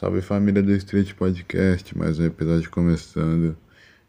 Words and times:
Salve 0.00 0.22
família 0.22 0.62
do 0.62 0.72
Street 0.72 1.12
Podcast, 1.12 1.96
mais 1.98 2.18
um 2.18 2.24
episódio 2.24 2.70
começando. 2.70 3.54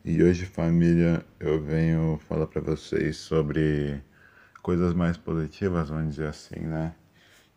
E 0.05 0.23
hoje, 0.23 0.45
família, 0.45 1.21
eu 1.38 1.61
venho 1.61 2.18
falar 2.29 2.47
para 2.47 2.61
vocês 2.61 3.18
sobre 3.18 4.01
coisas 4.61 4.93
mais 4.93 5.18
positivas, 5.18 5.89
vamos 5.89 6.11
dizer 6.11 6.27
assim, 6.27 6.61
né? 6.61 6.93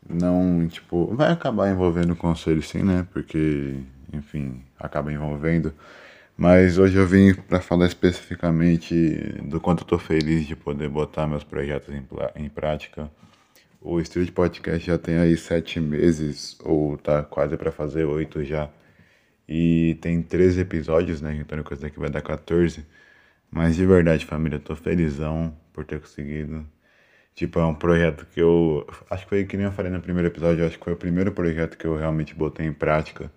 Não, 0.08 0.66
tipo, 0.66 1.14
vai 1.14 1.30
acabar 1.30 1.70
envolvendo 1.70 2.16
conselho 2.16 2.60
sim, 2.60 2.82
né? 2.82 3.06
Porque, 3.12 3.76
enfim, 4.12 4.64
acaba 4.80 5.12
envolvendo. 5.12 5.72
Mas 6.36 6.76
hoje 6.76 6.96
eu 6.96 7.06
vim 7.06 7.34
para 7.34 7.60
falar 7.60 7.86
especificamente 7.86 8.96
do 9.44 9.60
quanto 9.60 9.84
eu 9.84 9.86
tô 9.86 9.96
feliz 9.96 10.44
de 10.44 10.56
poder 10.56 10.88
botar 10.88 11.28
meus 11.28 11.44
projetos 11.44 11.94
em, 11.94 12.04
em 12.34 12.48
prática 12.48 13.08
o 13.84 14.00
Street 14.00 14.32
Podcast 14.32 14.86
já 14.86 14.98
tem 14.98 15.18
aí 15.18 15.36
sete 15.36 15.78
meses, 15.80 16.58
ou 16.64 16.96
tá 16.98 17.22
quase 17.22 17.56
para 17.56 17.70
fazer 17.70 18.04
oito 18.06 18.42
já. 18.44 18.70
E 19.48 19.96
tem 20.00 20.22
13 20.22 20.60
episódios, 20.62 21.20
né? 21.20 21.36
Então 21.36 21.62
coisa 21.62 21.90
que 21.90 21.98
vai 22.00 22.10
dar 22.10 22.22
14. 22.22 22.84
Mas 23.50 23.76
de 23.76 23.86
verdade, 23.86 24.26
família, 24.26 24.56
eu 24.56 24.60
tô 24.60 24.76
felizão 24.76 25.56
por 25.72 25.84
ter 25.84 26.00
conseguido. 26.00 26.66
Tipo, 27.34 27.58
é 27.60 27.66
um 27.66 27.74
projeto 27.74 28.26
que 28.26 28.40
eu. 28.40 28.86
Acho 29.10 29.24
que 29.24 29.30
foi 29.30 29.44
que 29.44 29.56
nem 29.56 29.66
eu 29.66 29.72
falei 29.72 29.92
no 29.92 30.00
primeiro 30.00 30.28
episódio, 30.28 30.66
acho 30.66 30.78
que 30.78 30.84
foi 30.84 30.94
o 30.94 30.96
primeiro 30.96 31.32
projeto 31.32 31.76
que 31.78 31.86
eu 31.86 31.96
realmente 31.96 32.34
botei 32.34 32.66
em 32.66 32.72
prática. 32.72 33.32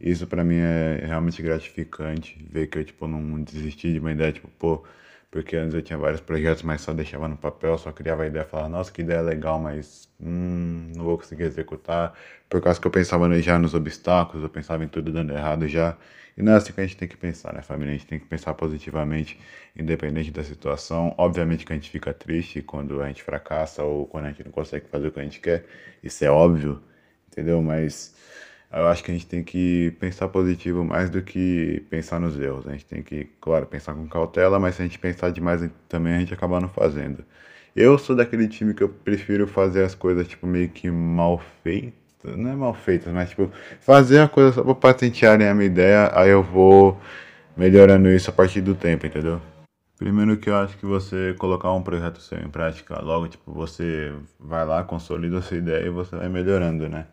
Isso 0.00 0.26
para 0.26 0.44
mim 0.44 0.56
é 0.56 1.04
realmente 1.06 1.42
gratificante, 1.42 2.38
ver 2.50 2.68
que 2.68 2.78
eu, 2.78 2.84
tipo, 2.84 3.06
não 3.08 3.42
desisti 3.42 3.92
de 3.92 3.98
uma 4.00 4.12
ideia, 4.12 4.32
tipo, 4.32 4.48
pô, 4.58 4.84
porque 5.30 5.56
antes 5.56 5.74
eu 5.74 5.82
tinha 5.82 5.98
vários 5.98 6.20
projetos, 6.20 6.62
mas 6.62 6.80
só 6.80 6.92
deixava 6.92 7.28
no 7.28 7.36
papel, 7.36 7.78
só 7.78 7.92
criava 7.92 8.24
a 8.24 8.26
ideia, 8.26 8.44
falava, 8.44 8.68
nossa, 8.68 8.92
que 8.92 9.02
ideia 9.02 9.20
legal, 9.20 9.58
mas 9.60 10.08
hum, 10.20 10.92
não 10.96 11.04
vou 11.04 11.16
conseguir 11.18 11.44
executar, 11.44 12.14
por 12.48 12.60
causa 12.60 12.80
que 12.80 12.86
eu 12.86 12.90
pensava 12.90 13.40
já 13.40 13.58
nos 13.58 13.74
obstáculos, 13.74 14.42
eu 14.42 14.48
pensava 14.50 14.84
em 14.84 14.88
tudo 14.88 15.12
dando 15.12 15.32
errado 15.32 15.68
já, 15.68 15.96
e 16.36 16.42
não 16.42 16.52
é 16.52 16.56
assim 16.56 16.72
que 16.72 16.80
a 16.80 16.86
gente 16.86 16.96
tem 16.96 17.08
que 17.08 17.16
pensar, 17.16 17.52
né, 17.52 17.62
família? 17.62 17.92
A 17.94 17.96
gente 17.96 18.06
tem 18.06 18.18
que 18.18 18.26
pensar 18.26 18.54
positivamente, 18.54 19.38
independente 19.76 20.30
da 20.30 20.42
situação. 20.42 21.14
Obviamente 21.18 21.66
que 21.66 21.72
a 21.72 21.76
gente 21.76 21.90
fica 21.90 22.14
triste 22.14 22.62
quando 22.62 23.02
a 23.02 23.08
gente 23.08 23.22
fracassa 23.22 23.82
ou 23.82 24.06
quando 24.06 24.26
a 24.26 24.28
gente 24.28 24.44
não 24.44 24.52
consegue 24.52 24.86
fazer 24.88 25.08
o 25.08 25.12
que 25.12 25.20
a 25.20 25.22
gente 25.22 25.40
quer, 25.40 25.64
isso 26.02 26.24
é 26.24 26.30
óbvio, 26.30 26.82
entendeu? 27.28 27.60
Mas 27.62 28.14
eu 28.72 28.86
acho 28.86 29.02
que 29.02 29.10
a 29.10 29.14
gente 29.14 29.26
tem 29.26 29.42
que 29.42 29.96
pensar 29.98 30.28
positivo 30.28 30.84
mais 30.84 31.10
do 31.10 31.20
que 31.22 31.84
pensar 31.90 32.20
nos 32.20 32.38
erros. 32.38 32.66
A 32.68 32.72
gente 32.72 32.86
tem 32.86 33.02
que, 33.02 33.28
claro, 33.40 33.66
pensar 33.66 33.94
com 33.94 34.06
cautela, 34.06 34.58
mas 34.60 34.76
se 34.76 34.82
a 34.82 34.84
gente 34.84 34.98
pensar 34.98 35.30
demais 35.30 35.68
também, 35.88 36.14
a 36.14 36.18
gente 36.20 36.32
acaba 36.34 36.60
não 36.60 36.68
fazendo. 36.68 37.24
Eu 37.74 37.98
sou 37.98 38.14
daquele 38.16 38.48
time 38.48 38.74
que 38.74 38.82
eu 38.82 38.88
prefiro 38.88 39.46
fazer 39.46 39.84
as 39.84 39.94
coisas, 39.94 40.26
tipo, 40.28 40.46
meio 40.46 40.68
que 40.68 40.90
mal 40.90 41.40
feitas. 41.62 42.36
Não 42.36 42.50
é 42.50 42.54
mal 42.54 42.74
feitas, 42.74 43.12
mas, 43.12 43.30
tipo, 43.30 43.50
fazer 43.80 44.20
a 44.20 44.28
coisa 44.28 44.52
só 44.52 44.62
pra 44.62 44.74
patentearem 44.74 45.48
a 45.48 45.54
minha 45.54 45.66
ideia, 45.66 46.10
aí 46.14 46.30
eu 46.30 46.42
vou 46.42 47.00
melhorando 47.56 48.08
isso 48.08 48.30
a 48.30 48.32
partir 48.32 48.60
do 48.60 48.74
tempo, 48.74 49.06
entendeu? 49.06 49.40
Primeiro 49.98 50.36
que 50.36 50.48
eu 50.48 50.56
acho 50.56 50.76
que 50.78 50.86
você 50.86 51.34
colocar 51.38 51.72
um 51.72 51.82
projeto 51.82 52.20
seu 52.20 52.38
em 52.38 52.48
prática, 52.48 53.00
logo, 53.00 53.28
tipo, 53.28 53.52
você 53.52 54.12
vai 54.38 54.64
lá, 54.64 54.82
consolida 54.84 55.38
a 55.38 55.42
sua 55.42 55.58
ideia 55.58 55.86
e 55.86 55.90
você 55.90 56.16
vai 56.16 56.28
melhorando, 56.28 56.88
né? 56.88 57.06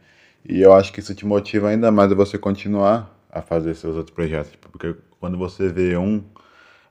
E 0.47 0.61
eu 0.61 0.73
acho 0.73 0.93
que 0.93 1.01
isso 1.01 1.13
te 1.13 1.25
motiva 1.25 1.67
ainda 1.67 1.91
mais 1.91 2.11
a 2.11 2.15
você 2.15 2.37
continuar 2.37 3.13
a 3.29 3.41
fazer 3.41 3.75
seus 3.75 3.95
outros 3.97 4.15
projetos. 4.15 4.51
Tipo, 4.51 4.69
porque 4.69 4.95
quando 5.19 5.37
você 5.37 5.67
vê 5.67 5.97
um 5.97 6.23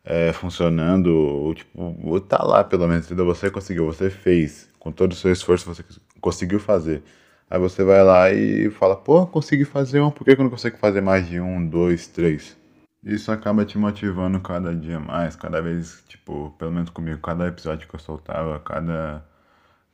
é, 0.04 0.32
funcionando, 0.32 1.08
ou, 1.08 1.54
tipo, 1.54 2.20
tá 2.20 2.42
lá 2.44 2.62
pelo 2.62 2.86
menos, 2.86 3.06
entendeu? 3.06 3.24
Você 3.26 3.50
conseguiu, 3.50 3.86
você 3.86 4.10
fez, 4.10 4.68
com 4.78 4.92
todo 4.92 5.12
o 5.12 5.16
seu 5.16 5.32
esforço 5.32 5.66
você 5.66 5.82
conseguiu 6.20 6.60
fazer. 6.60 7.02
Aí 7.48 7.58
você 7.58 7.82
vai 7.82 8.02
lá 8.04 8.30
e 8.30 8.70
fala, 8.70 8.96
pô, 8.96 9.26
consegui 9.26 9.64
fazer 9.64 10.00
um, 10.00 10.10
por 10.10 10.24
que 10.24 10.32
eu 10.32 10.36
não 10.38 10.50
consigo 10.50 10.76
fazer 10.78 11.00
mais 11.00 11.28
de 11.28 11.40
um, 11.40 11.66
dois, 11.66 12.06
três? 12.06 12.56
Isso 13.02 13.30
acaba 13.32 13.64
te 13.64 13.78
motivando 13.78 14.40
cada 14.40 14.74
dia 14.74 14.98
mais, 14.98 15.36
cada 15.36 15.62
vez, 15.62 16.02
tipo, 16.08 16.54
pelo 16.58 16.72
menos 16.72 16.90
comigo, 16.90 17.20
cada 17.20 17.46
episódio 17.46 17.88
que 17.88 17.94
eu 17.94 18.00
soltava, 18.00 18.58
cada 18.60 19.24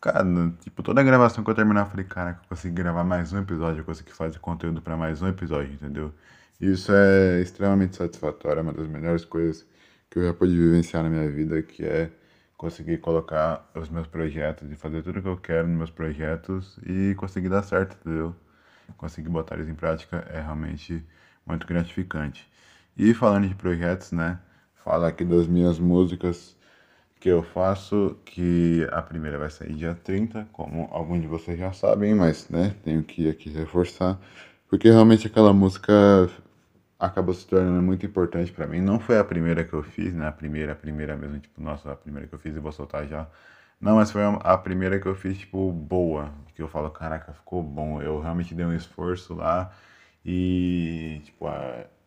Cara, 0.02 0.24
tipo, 0.60 0.82
toda 0.82 1.00
gravação 1.02 1.44
que 1.44 1.50
eu 1.50 1.54
terminar, 1.54 1.82
eu 1.82 1.86
falei, 1.86 2.04
cara, 2.04 2.30
eu 2.42 2.48
consegui 2.48 2.74
gravar 2.74 3.04
mais 3.04 3.32
um 3.32 3.38
episódio, 3.38 3.82
eu 3.82 3.84
consegui 3.84 4.12
fazer 4.12 4.38
conteúdo 4.40 4.82
para 4.82 4.96
mais 4.96 5.22
um 5.22 5.28
episódio, 5.28 5.72
entendeu? 5.74 6.12
Isso 6.60 6.92
é 6.92 7.40
extremamente 7.40 7.94
satisfatório, 7.96 8.58
é 8.58 8.62
uma 8.62 8.72
das 8.72 8.88
melhores 8.88 9.24
coisas 9.24 9.64
que 10.10 10.18
eu 10.18 10.24
já 10.24 10.34
pude 10.34 10.56
vivenciar 10.56 11.04
na 11.04 11.08
minha 11.08 11.30
vida, 11.30 11.62
que 11.62 11.84
é 11.84 12.10
conseguir 12.56 12.98
colocar 12.98 13.70
os 13.76 13.88
meus 13.88 14.08
projetos 14.08 14.68
e 14.72 14.74
fazer 14.76 15.02
tudo 15.04 15.22
que 15.22 15.28
eu 15.28 15.36
quero 15.36 15.68
nos 15.68 15.76
meus 15.78 15.90
projetos 15.90 16.78
e 16.84 17.14
conseguir 17.16 17.48
dar 17.48 17.62
certo, 17.62 17.96
entendeu? 18.00 18.34
Conseguir 18.96 19.28
botar 19.28 19.54
eles 19.54 19.68
em 19.68 19.74
prática 19.74 20.26
é 20.30 20.40
realmente 20.40 21.04
muito 21.46 21.64
gratificante. 21.64 22.50
E 22.96 23.14
falando 23.14 23.48
de 23.48 23.54
projetos, 23.54 24.10
né? 24.12 24.40
Fala 24.84 25.08
aqui 25.08 25.24
das 25.24 25.46
minhas 25.46 25.78
músicas 25.78 26.56
que 27.22 27.28
eu 27.28 27.40
faço, 27.42 28.16
que 28.24 28.84
a 28.90 29.00
primeira 29.00 29.38
vai 29.38 29.48
sair 29.48 29.74
dia 29.74 29.94
30, 29.94 30.48
como 30.52 30.88
alguns 30.90 31.20
de 31.22 31.28
vocês 31.28 31.56
já 31.56 31.72
sabem, 31.72 32.16
mas 32.16 32.48
né, 32.48 32.74
tenho 32.82 33.04
que 33.04 33.28
aqui 33.30 33.48
reforçar, 33.48 34.18
porque 34.68 34.90
realmente 34.90 35.28
aquela 35.28 35.52
música 35.52 35.92
acabou 36.98 37.32
se 37.32 37.46
tornando 37.46 37.80
muito 37.80 38.04
importante 38.04 38.50
para 38.50 38.66
mim. 38.66 38.80
Não 38.80 38.98
foi 38.98 39.18
a 39.18 39.24
primeira 39.24 39.62
que 39.62 39.72
eu 39.72 39.84
fiz, 39.84 40.12
né? 40.12 40.26
A 40.26 40.32
primeira, 40.32 40.72
a 40.72 40.74
primeira 40.74 41.16
mesmo, 41.16 41.38
tipo, 41.38 41.62
nossa, 41.62 41.92
a 41.92 41.96
primeira 41.96 42.26
que 42.26 42.34
eu 42.34 42.38
fiz 42.40 42.56
e 42.56 42.58
vou 42.58 42.72
soltar 42.72 43.06
já. 43.06 43.28
Não, 43.80 43.96
mas 43.96 44.10
foi 44.10 44.22
a 44.24 44.58
primeira 44.58 44.98
que 45.00 45.06
eu 45.06 45.14
fiz, 45.14 45.38
tipo, 45.38 45.70
boa. 45.72 46.32
Que 46.54 46.62
eu 46.62 46.68
falo, 46.68 46.90
caraca, 46.90 47.32
ficou 47.32 47.62
bom. 47.62 48.02
Eu 48.02 48.20
realmente 48.20 48.54
dei 48.54 48.64
um 48.66 48.74
esforço 48.74 49.34
lá 49.34 49.72
e, 50.24 51.20
tipo, 51.24 51.46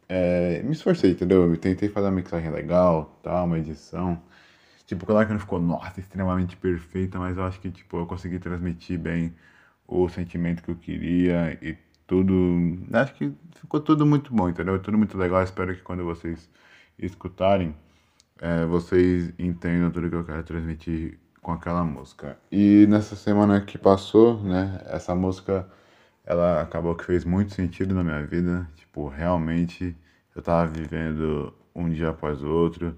é, 0.09 0.61
me 0.63 0.71
esforcei, 0.73 1.11
entendeu? 1.11 1.49
Eu 1.49 1.57
tentei 1.57 1.89
fazer 1.89 2.07
uma 2.07 2.13
mixagem 2.13 2.51
legal, 2.51 3.19
tal, 3.23 3.45
uma 3.45 3.59
edição. 3.59 4.21
Tipo, 4.85 5.06
claro 5.06 5.25
que 5.25 5.34
não 5.34 5.40
ficou, 5.40 5.59
nossa, 5.59 6.00
extremamente 6.00 6.56
perfeita, 6.56 7.18
mas 7.18 7.38
eu 7.38 7.44
acho 7.44 7.59
que, 7.59 7.72
tipo, 7.72 7.97
eu 7.97 8.06
consegui 8.06 8.40
transmitir 8.40 9.00
bem 9.00 9.34
o 9.88 10.07
sentimento 10.09 10.63
que 10.63 10.69
eu 10.69 10.75
queria 10.75 11.57
e 11.62 11.78
tudo. 12.07 12.34
Acho 12.94 13.13
que 13.16 13.34
ficou 13.56 13.79
tudo 13.79 14.06
muito 14.06 14.34
bom, 14.34 14.50
entendeu? 14.50 14.79
Tudo 14.79 14.97
muito 14.97 15.18
legal. 15.18 15.41
Espero 15.44 15.75
que 15.75 15.81
quando 15.81 16.03
vocês 16.03 16.50
escutarem, 17.00 17.75
é, 18.40 18.66
vocês 18.66 19.34
entendam 19.40 19.90
tudo 19.91 20.09
que 20.09 20.16
eu 20.16 20.23
quero 20.25 20.44
transmitir 20.44 21.19
com 21.41 21.52
aquela 21.52 21.84
música. 21.84 22.38
E 22.52 22.85
nessa 22.88 23.16
semana 23.16 23.62
que 23.62 23.78
passou, 23.78 24.41
né, 24.44 24.81
essa 24.88 25.16
música, 25.16 25.67
ela 26.25 26.62
acabou 26.62 26.96
que 26.96 27.06
fez 27.06 27.25
muito 27.25 27.53
sentido 27.53 27.96
na 27.96 28.03
minha 28.03 28.25
vida. 28.25 28.67
Tipo, 28.75 29.07
realmente 29.07 29.96
eu 30.35 30.41
tava 30.41 30.67
vivendo 30.67 31.53
um 31.73 31.90
dia 31.90 32.09
após 32.09 32.41
o 32.44 32.50
outro 32.50 32.96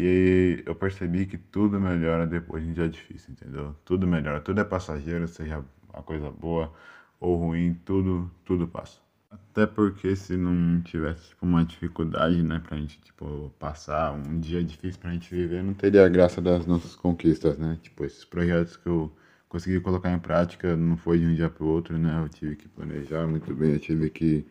e 0.00 0.62
eu 0.64 0.74
percebi 0.76 1.26
que 1.26 1.36
tudo 1.36 1.80
melhora 1.80 2.24
depois 2.26 2.62
de 2.62 2.70
um 2.70 2.72
dia 2.72 2.88
difícil, 2.88 3.32
entendeu? 3.32 3.74
Tudo 3.84 4.06
melhora, 4.06 4.40
tudo 4.40 4.60
é 4.60 4.64
passageiro, 4.64 5.26
seja 5.26 5.64
uma 5.92 6.02
coisa 6.04 6.30
boa 6.30 6.72
ou 7.20 7.36
ruim, 7.36 7.74
tudo, 7.84 8.30
tudo 8.44 8.68
passa. 8.68 9.00
Até 9.30 9.66
porque 9.66 10.14
se 10.14 10.36
não 10.36 10.80
tivesse 10.82 11.30
tipo, 11.30 11.44
uma 11.44 11.64
dificuldade, 11.64 12.42
né, 12.44 12.60
pra 12.60 12.76
gente, 12.76 13.00
tipo, 13.00 13.52
passar 13.58 14.12
um 14.12 14.38
dia 14.38 14.62
difícil 14.62 15.00
pra 15.00 15.10
gente 15.12 15.34
viver, 15.34 15.64
não 15.64 15.74
teria 15.74 16.06
a 16.06 16.08
graça 16.08 16.40
das 16.40 16.64
nossas 16.64 16.94
conquistas, 16.94 17.58
né? 17.58 17.76
Tipo, 17.82 18.04
esses 18.04 18.24
projetos 18.24 18.76
que 18.76 18.86
eu 18.88 19.12
consegui 19.48 19.80
colocar 19.80 20.12
em 20.12 20.18
prática 20.20 20.76
não 20.76 20.96
foi 20.96 21.18
de 21.18 21.26
um 21.26 21.34
dia 21.34 21.50
pro 21.50 21.66
outro, 21.66 21.98
né? 21.98 22.22
Eu 22.22 22.28
tive 22.28 22.54
que 22.56 22.68
planejar 22.68 23.26
muito 23.26 23.52
bem, 23.54 23.72
eu 23.72 23.80
tive 23.80 24.08
que 24.10 24.46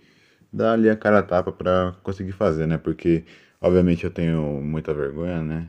dar 0.52 0.74
ali 0.74 0.90
a 0.90 0.96
cara 0.96 1.20
a 1.20 1.24
tapa 1.24 1.52
pra 1.52 1.94
conseguir 2.04 2.32
fazer, 2.34 2.68
né? 2.68 2.78
Porque 2.78 3.24
Obviamente 3.62 4.04
eu 4.04 4.12
tenho 4.12 4.62
muita 4.62 4.94
vergonha, 4.94 5.42
né? 5.42 5.68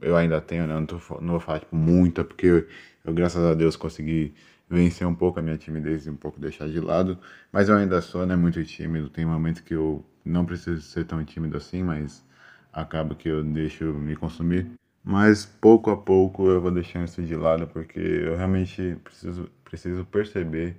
Eu 0.00 0.16
ainda 0.16 0.40
tenho, 0.40 0.66
né? 0.66 0.74
Não, 0.74 0.86
tô, 0.86 0.96
não 1.20 1.32
vou 1.32 1.40
falar, 1.40 1.60
tipo, 1.60 1.74
muita, 1.76 2.24
porque 2.24 2.46
eu, 2.46 2.66
eu, 3.04 3.14
graças 3.14 3.42
a 3.44 3.54
Deus, 3.54 3.76
consegui 3.76 4.34
vencer 4.68 5.06
um 5.06 5.14
pouco 5.14 5.38
a 5.38 5.42
minha 5.42 5.56
timidez 5.58 6.06
e 6.06 6.10
um 6.10 6.16
pouco 6.16 6.40
deixar 6.40 6.68
de 6.68 6.80
lado. 6.80 7.18
Mas 7.52 7.68
eu 7.68 7.76
ainda 7.76 8.00
sou, 8.00 8.26
né? 8.26 8.36
Muito 8.36 8.62
tímido. 8.64 9.08
Tem 9.10 9.24
momentos 9.24 9.60
que 9.62 9.74
eu 9.74 10.04
não 10.24 10.44
preciso 10.44 10.80
ser 10.82 11.04
tão 11.06 11.24
tímido 11.24 11.56
assim, 11.56 11.82
mas 11.82 12.24
acaba 12.72 13.14
que 13.14 13.28
eu 13.28 13.42
deixo 13.44 13.84
me 13.94 14.16
consumir. 14.16 14.70
Mas 15.04 15.46
pouco 15.46 15.90
a 15.90 15.96
pouco 15.96 16.48
eu 16.48 16.60
vou 16.60 16.70
deixando 16.70 17.04
isso 17.06 17.22
de 17.22 17.34
lado, 17.36 17.66
porque 17.68 17.98
eu 18.00 18.36
realmente 18.36 18.96
preciso, 19.04 19.48
preciso 19.64 20.04
perceber 20.04 20.76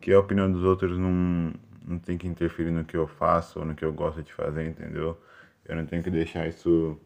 que 0.00 0.12
a 0.12 0.20
opinião 0.20 0.50
dos 0.50 0.62
outros 0.64 0.98
não, 0.98 1.52
não 1.86 1.98
tem 1.98 2.16
que 2.18 2.26
interferir 2.28 2.70
no 2.70 2.84
que 2.84 2.96
eu 2.96 3.06
faço 3.06 3.58
ou 3.58 3.64
no 3.64 3.74
que 3.74 3.84
eu 3.84 3.92
gosto 3.92 4.22
de 4.22 4.32
fazer, 4.32 4.66
entendeu? 4.68 5.18
Eu 5.68 5.76
não 5.76 5.86
tenho 5.86 6.02
que 6.02 6.10
deixar 6.10 6.48
isso, 6.48 6.98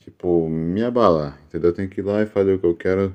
tipo, 0.00 0.48
me 0.48 0.82
abalar, 0.84 1.40
entendeu? 1.46 1.70
Eu 1.70 1.74
tenho 1.74 1.88
que 1.88 2.00
ir 2.00 2.04
lá 2.04 2.22
e 2.22 2.26
fazer 2.26 2.54
o 2.54 2.58
que 2.58 2.66
eu 2.66 2.74
quero 2.76 3.14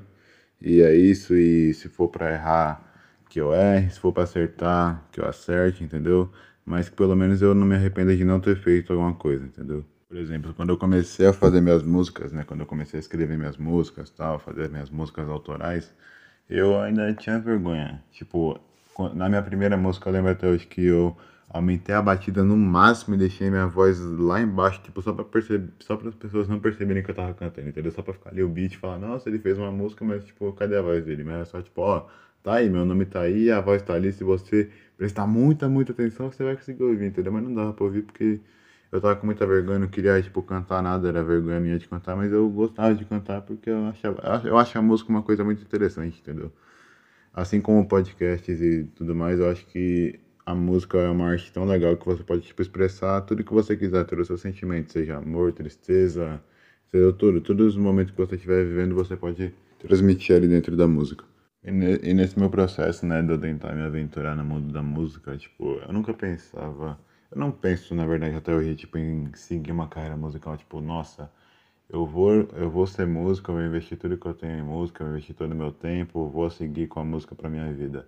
e 0.60 0.80
é 0.82 0.94
isso. 0.94 1.34
E 1.36 1.72
se 1.74 1.88
for 1.88 2.08
pra 2.08 2.32
errar, 2.32 2.82
que 3.28 3.40
eu 3.40 3.52
erre, 3.54 3.90
se 3.90 4.00
for 4.00 4.12
pra 4.12 4.24
acertar, 4.24 5.04
que 5.12 5.20
eu 5.20 5.26
acerte, 5.26 5.84
entendeu? 5.84 6.30
Mas 6.64 6.88
que 6.88 6.96
pelo 6.96 7.16
menos 7.16 7.42
eu 7.42 7.54
não 7.54 7.66
me 7.66 7.74
arrependa 7.76 8.14
de 8.16 8.24
não 8.24 8.40
ter 8.40 8.56
feito 8.56 8.92
alguma 8.92 9.14
coisa, 9.14 9.44
entendeu? 9.46 9.84
Por 10.08 10.16
exemplo, 10.16 10.52
quando 10.54 10.70
eu 10.70 10.76
comecei 10.78 11.26
a 11.26 11.32
fazer 11.32 11.60
minhas 11.60 11.82
músicas, 11.82 12.32
né? 12.32 12.44
Quando 12.44 12.60
eu 12.60 12.66
comecei 12.66 12.98
a 12.98 13.00
escrever 13.00 13.38
minhas 13.38 13.56
músicas 13.56 14.10
tal, 14.10 14.38
fazer 14.38 14.68
minhas 14.68 14.90
músicas 14.90 15.28
autorais, 15.28 15.94
eu 16.48 16.80
ainda 16.80 17.12
tinha 17.14 17.38
vergonha. 17.38 18.02
Tipo, 18.10 18.58
na 19.14 19.28
minha 19.28 19.42
primeira 19.42 19.76
música, 19.76 20.08
eu 20.08 20.12
lembro 20.12 20.30
até 20.32 20.48
hoje 20.48 20.66
que 20.66 20.84
eu 20.84 21.16
aumentei 21.50 21.94
a 21.94 22.00
batida 22.00 22.44
no 22.44 22.56
máximo 22.56 23.16
e 23.16 23.18
deixei 23.18 23.50
minha 23.50 23.66
voz 23.66 24.00
lá 24.00 24.40
embaixo, 24.40 24.80
tipo, 24.82 25.02
só 25.02 25.12
pra 25.12 25.24
perceber, 25.24 25.72
só 25.80 25.96
para 25.96 26.08
as 26.08 26.14
pessoas 26.14 26.48
não 26.48 26.60
perceberem 26.60 27.02
que 27.02 27.10
eu 27.10 27.14
tava 27.14 27.34
cantando, 27.34 27.68
entendeu? 27.68 27.90
Só 27.90 28.02
pra 28.02 28.14
ficar 28.14 28.30
ali 28.30 28.42
o 28.42 28.48
beat 28.48 28.74
e 28.74 28.76
falar, 28.78 28.98
nossa, 28.98 29.28
ele 29.28 29.38
fez 29.40 29.58
uma 29.58 29.70
música, 29.72 30.04
mas 30.04 30.24
tipo, 30.24 30.52
cadê 30.52 30.76
a 30.76 30.82
voz 30.82 31.04
dele? 31.04 31.24
Mas 31.24 31.40
é 31.40 31.44
só 31.46 31.60
tipo, 31.60 31.80
ó, 31.82 32.06
tá 32.42 32.54
aí, 32.54 32.70
meu 32.70 32.84
nome 32.84 33.04
tá 33.04 33.22
aí, 33.22 33.50
a 33.50 33.60
voz 33.60 33.82
tá 33.82 33.94
ali, 33.94 34.12
se 34.12 34.22
você 34.22 34.70
prestar 34.96 35.26
muita, 35.26 35.68
muita 35.68 35.92
atenção, 35.92 36.30
você 36.30 36.44
vai 36.44 36.56
conseguir 36.56 36.84
ouvir, 36.84 37.06
entendeu? 37.06 37.32
Mas 37.32 37.42
não 37.42 37.52
dava 37.52 37.72
pra 37.72 37.84
ouvir 37.84 38.02
porque 38.02 38.40
eu 38.92 39.00
tava 39.00 39.16
com 39.16 39.26
muita 39.26 39.44
vergonha, 39.46 39.78
não 39.80 39.88
queria, 39.88 40.22
tipo, 40.22 40.42
cantar 40.42 40.82
nada, 40.82 41.08
era 41.08 41.22
vergonha 41.22 41.58
minha 41.60 41.78
de 41.78 41.88
cantar, 41.88 42.16
mas 42.16 42.32
eu 42.32 42.48
gostava 42.48 42.94
de 42.94 43.04
cantar 43.04 43.42
porque 43.42 43.70
eu 43.70 43.86
achava, 43.88 44.20
eu 44.46 44.56
acho 44.56 44.78
a 44.78 44.82
música 44.82 45.10
uma 45.10 45.22
coisa 45.22 45.42
muito 45.44 45.62
interessante, 45.62 46.20
entendeu? 46.20 46.52
Assim 47.32 47.60
como 47.60 47.86
podcasts 47.86 48.60
e 48.60 48.84
tudo 48.96 49.14
mais, 49.14 49.38
eu 49.40 49.50
acho 49.50 49.66
que 49.66 50.20
a 50.50 50.54
música 50.54 50.98
é 50.98 51.08
uma 51.08 51.28
arte 51.28 51.52
tão 51.52 51.64
legal 51.64 51.96
que 51.96 52.06
você 52.06 52.22
pode, 52.24 52.42
tipo, 52.42 52.60
expressar 52.62 53.20
tudo 53.22 53.44
que 53.44 53.52
você 53.52 53.76
quiser, 53.76 54.04
todos 54.04 54.22
os 54.22 54.26
seus 54.28 54.40
sentimentos, 54.40 54.92
seja 54.92 55.16
amor, 55.18 55.52
tristeza, 55.52 56.42
seja 56.90 57.12
tudo, 57.12 57.40
todos 57.40 57.68
os 57.68 57.76
momentos 57.76 58.12
que 58.12 58.18
você 58.18 58.34
estiver 58.36 58.64
vivendo, 58.64 58.94
você 58.94 59.16
pode 59.16 59.54
transmitir 59.78 60.36
ali 60.36 60.48
dentro 60.48 60.76
da 60.76 60.86
música. 60.88 61.24
E, 61.62 61.70
nesse 62.14 62.38
meu 62.38 62.50
processo, 62.50 63.04
né, 63.06 63.22
de 63.22 63.30
eu 63.32 63.38
tentar 63.38 63.74
me 63.74 63.82
aventurar 63.82 64.34
no 64.36 64.44
mundo 64.44 64.72
da 64.72 64.82
música, 64.82 65.36
tipo, 65.36 65.74
eu 65.86 65.92
nunca 65.92 66.12
pensava, 66.14 66.98
eu 67.30 67.38
não 67.38 67.52
penso, 67.52 67.94
na 67.94 68.06
verdade, 68.06 68.34
até 68.36 68.54
hoje, 68.54 68.74
tipo, 68.76 68.98
em 68.98 69.30
seguir 69.34 69.72
uma 69.72 69.88
carreira 69.88 70.16
musical, 70.16 70.56
tipo, 70.56 70.80
nossa, 70.80 71.30
eu 71.88 72.06
vou, 72.06 72.32
eu 72.54 72.70
vou 72.70 72.86
ser 72.86 73.06
músico, 73.06 73.50
eu 73.50 73.56
vou 73.56 73.64
investir 73.64 73.98
tudo 73.98 74.16
que 74.18 74.26
eu 74.26 74.34
tenho 74.34 74.58
em 74.58 74.62
música, 74.62 75.02
eu 75.02 75.08
vou 75.08 75.16
investir 75.16 75.34
todo 75.36 75.52
o 75.52 75.56
meu 75.56 75.72
tempo, 75.72 76.28
vou 76.28 76.48
seguir 76.50 76.86
com 76.88 77.00
a 77.00 77.04
música 77.04 77.34
pra 77.34 77.50
minha 77.50 77.72
vida. 77.72 78.06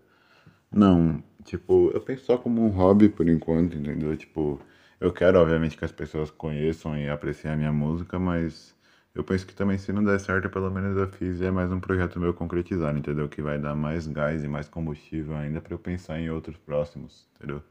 Não, 0.72 1.22
tipo, 1.44 1.90
eu 1.92 2.00
penso 2.00 2.24
só 2.24 2.38
como 2.38 2.62
um 2.64 2.68
hobby 2.68 3.08
por 3.08 3.28
enquanto, 3.28 3.76
entendeu? 3.76 4.16
Tipo, 4.16 4.60
eu 5.00 5.12
quero, 5.12 5.38
obviamente, 5.38 5.76
que 5.76 5.84
as 5.84 5.92
pessoas 5.92 6.30
conheçam 6.30 6.96
e 6.96 7.08
apreciem 7.08 7.52
a 7.52 7.56
minha 7.56 7.72
música, 7.72 8.18
mas 8.18 8.74
eu 9.14 9.22
penso 9.22 9.46
que 9.46 9.54
também 9.54 9.76
se 9.78 9.92
não 9.92 10.02
der 10.04 10.18
certo, 10.18 10.48
pelo 10.48 10.70
menos 10.70 10.96
eu 10.96 11.06
fiz 11.08 11.40
é 11.42 11.50
mais 11.50 11.70
um 11.70 11.78
projeto 11.80 12.18
meu 12.18 12.32
concretizado, 12.32 12.98
entendeu? 12.98 13.28
Que 13.28 13.42
vai 13.42 13.58
dar 13.58 13.74
mais 13.74 14.06
gás 14.06 14.42
e 14.44 14.48
mais 14.48 14.68
combustível 14.68 15.36
ainda 15.36 15.60
para 15.60 15.74
eu 15.74 15.78
pensar 15.78 16.18
em 16.18 16.30
outros 16.30 16.56
próximos, 16.56 17.28
entendeu? 17.36 17.62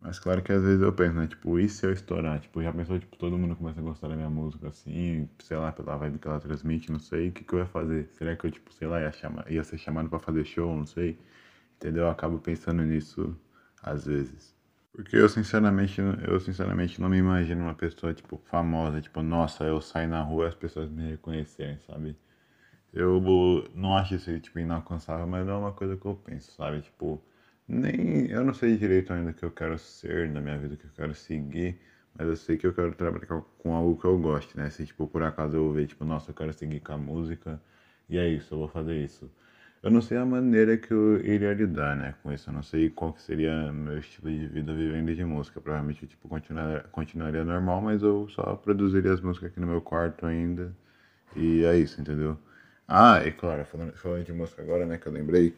Mas 0.00 0.18
claro 0.18 0.42
que 0.42 0.52
às 0.52 0.62
vezes 0.62 0.80
eu 0.82 0.92
penso, 0.92 1.14
né? 1.16 1.26
Tipo, 1.26 1.58
e 1.58 1.68
se 1.68 1.84
eu 1.86 1.92
estourar? 1.92 2.38
Tipo, 2.40 2.62
já 2.62 2.72
pensou, 2.72 2.98
tipo, 2.98 3.16
todo 3.16 3.36
mundo 3.38 3.56
começa 3.56 3.80
a 3.80 3.82
gostar 3.82 4.08
da 4.08 4.16
minha 4.16 4.30
música 4.30 4.68
assim, 4.68 5.28
sei 5.42 5.56
lá, 5.56 5.72
pela 5.72 5.96
vibe 5.96 6.18
que 6.18 6.28
ela 6.28 6.40
transmite, 6.40 6.92
não 6.92 6.98
sei, 7.00 7.28
o 7.28 7.32
que, 7.32 7.44
que 7.44 7.52
eu 7.54 7.58
ia 7.60 7.66
fazer? 7.66 8.08
Será 8.12 8.36
que 8.36 8.46
eu, 8.46 8.50
tipo, 8.50 8.72
sei 8.72 8.88
lá, 8.88 9.00
ia, 9.00 9.12
chamar, 9.12 9.50
ia 9.50 9.64
ser 9.64 9.78
chamado 9.78 10.08
para 10.08 10.18
fazer 10.18 10.44
show, 10.44 10.74
não 10.76 10.86
sei? 10.86 11.18
Entendeu? 11.76 12.04
Eu 12.04 12.10
acabo 12.10 12.38
pensando 12.38 12.82
nisso 12.82 13.36
às 13.82 14.06
vezes. 14.06 14.54
Porque 14.92 15.16
eu 15.16 15.28
sinceramente, 15.28 16.00
eu 16.26 16.40
sinceramente 16.40 17.00
não 17.00 17.08
me 17.08 17.18
imagino 17.18 17.62
uma 17.64 17.74
pessoa, 17.74 18.14
tipo, 18.14 18.38
famosa, 18.46 19.00
tipo, 19.00 19.22
nossa, 19.22 19.64
eu 19.64 19.80
saio 19.80 20.08
na 20.08 20.22
rua 20.22 20.46
e 20.46 20.48
as 20.48 20.54
pessoas 20.54 20.90
me 20.90 21.10
reconhecerem, 21.10 21.78
sabe? 21.80 22.16
Eu 22.92 23.20
não 23.74 23.96
acho 23.96 24.14
isso, 24.14 24.38
tipo, 24.40 24.58
inalcançável, 24.58 25.26
mas 25.26 25.46
não 25.46 25.54
é 25.54 25.58
uma 25.58 25.72
coisa 25.72 25.96
que 25.96 26.06
eu 26.06 26.14
penso, 26.14 26.52
sabe? 26.52 26.80
Tipo, 26.82 27.22
nem, 27.68 28.26
eu 28.30 28.44
não 28.44 28.54
sei 28.54 28.76
direito 28.76 29.12
ainda 29.12 29.30
o 29.30 29.34
que 29.34 29.44
eu 29.44 29.50
quero 29.50 29.78
ser 29.78 30.30
na 30.30 30.40
minha 30.40 30.58
vida, 30.58 30.74
o 30.74 30.76
que 30.78 30.86
eu 30.86 30.90
quero 30.94 31.14
seguir, 31.14 31.78
mas 32.14 32.26
eu 32.28 32.36
sei 32.36 32.56
que 32.56 32.66
eu 32.66 32.72
quero 32.74 32.94
trabalhar 32.94 33.26
com 33.58 33.74
algo 33.74 34.00
que 34.00 34.06
eu 34.06 34.18
goste, 34.18 34.56
né? 34.56 34.70
Se, 34.70 34.86
tipo, 34.86 35.06
por 35.06 35.22
acaso 35.22 35.56
eu 35.56 35.72
ver, 35.72 35.86
tipo, 35.86 36.04
nossa, 36.04 36.30
eu 36.30 36.34
quero 36.34 36.52
seguir 36.52 36.80
com 36.80 36.92
a 36.92 36.98
música, 36.98 37.60
e 38.08 38.16
é 38.18 38.28
isso, 38.28 38.54
eu 38.54 38.58
vou 38.60 38.68
fazer 38.68 38.96
isso. 39.04 39.30
Eu 39.86 39.92
não 39.92 40.02
sei 40.02 40.18
a 40.18 40.26
maneira 40.26 40.76
que 40.76 40.92
eu 40.92 41.24
iria 41.24 41.54
lidar, 41.54 41.94
né, 41.94 42.12
com 42.20 42.32
isso. 42.32 42.50
Eu 42.50 42.54
não 42.54 42.62
sei 42.64 42.90
qual 42.90 43.12
que 43.12 43.22
seria 43.22 43.72
meu 43.72 43.96
estilo 43.98 44.28
de 44.28 44.48
vida 44.48 44.74
vivendo 44.74 45.14
de 45.14 45.24
música. 45.24 45.60
Provavelmente, 45.60 46.08
tipo, 46.08 46.28
continuaria, 46.28 46.84
continuaria 46.90 47.44
normal, 47.44 47.80
mas 47.80 48.02
eu 48.02 48.28
só 48.30 48.56
produziria 48.56 49.12
as 49.12 49.20
músicas 49.20 49.48
aqui 49.52 49.60
no 49.60 49.66
meu 49.68 49.80
quarto 49.80 50.26
ainda. 50.26 50.74
E 51.36 51.64
é 51.64 51.76
isso, 51.76 52.00
entendeu? 52.00 52.36
Ah, 52.88 53.22
e 53.24 53.30
claro, 53.30 53.64
falando, 53.64 53.92
falando 53.92 54.24
de 54.24 54.32
música 54.32 54.60
agora, 54.60 54.84
né, 54.84 54.98
que 54.98 55.06
eu 55.06 55.12
lembrei, 55.12 55.54